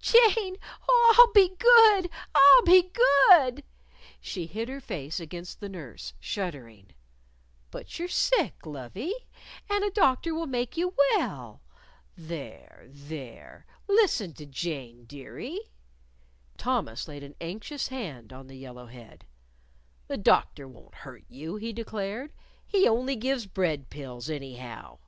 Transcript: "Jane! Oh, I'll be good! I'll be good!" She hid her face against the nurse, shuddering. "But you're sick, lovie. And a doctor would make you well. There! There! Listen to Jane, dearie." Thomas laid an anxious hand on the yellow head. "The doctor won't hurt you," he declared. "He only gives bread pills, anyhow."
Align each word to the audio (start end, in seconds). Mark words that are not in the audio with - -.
"Jane! 0.00 0.56
Oh, 0.88 1.14
I'll 1.16 1.32
be 1.32 1.54
good! 1.56 2.10
I'll 2.34 2.62
be 2.64 2.90
good!" 2.92 3.62
She 4.20 4.46
hid 4.48 4.68
her 4.68 4.80
face 4.80 5.20
against 5.20 5.60
the 5.60 5.68
nurse, 5.68 6.14
shuddering. 6.18 6.90
"But 7.70 7.96
you're 7.96 8.08
sick, 8.08 8.66
lovie. 8.66 9.14
And 9.70 9.84
a 9.84 9.92
doctor 9.92 10.34
would 10.34 10.48
make 10.50 10.76
you 10.76 10.94
well. 11.12 11.62
There! 12.16 12.86
There! 12.88 13.66
Listen 13.86 14.32
to 14.32 14.46
Jane, 14.46 15.04
dearie." 15.04 15.60
Thomas 16.56 17.06
laid 17.06 17.22
an 17.22 17.36
anxious 17.40 17.86
hand 17.86 18.32
on 18.32 18.48
the 18.48 18.56
yellow 18.58 18.86
head. 18.86 19.24
"The 20.08 20.16
doctor 20.18 20.66
won't 20.66 20.96
hurt 21.06 21.22
you," 21.28 21.54
he 21.54 21.72
declared. 21.72 22.32
"He 22.66 22.88
only 22.88 23.14
gives 23.14 23.46
bread 23.46 23.90
pills, 23.90 24.28
anyhow." 24.28 24.98